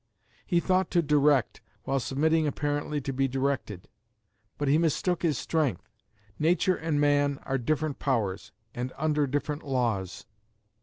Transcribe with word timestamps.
He 0.47 0.59
thought 0.59 0.89
to 0.89 1.03
direct, 1.03 1.61
while 1.83 1.99
submitting 1.99 2.47
apparently 2.47 3.01
to 3.01 3.13
be 3.13 3.27
directed. 3.27 3.87
But 4.57 4.67
he 4.67 4.79
mistook 4.79 5.21
his 5.21 5.37
strength. 5.37 5.91
Nature 6.39 6.75
and 6.75 6.99
man 6.99 7.37
are 7.43 7.59
different 7.59 7.99
powers, 7.99 8.51
and 8.73 8.91
under 8.97 9.27
different 9.27 9.61
laws. 9.61 10.25